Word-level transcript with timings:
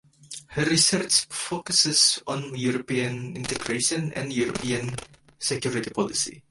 Her 0.47 0.65
research 0.65 1.25
focuses 1.25 2.23
on 2.25 2.55
European 2.57 3.35
integration 3.37 4.11
and 4.13 4.33
European 4.33 4.95
security 5.37 5.91
policy. 5.91 6.39